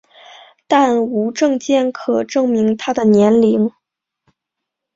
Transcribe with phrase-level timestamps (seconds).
[0.65, 3.69] 但无证件可证明她的年龄。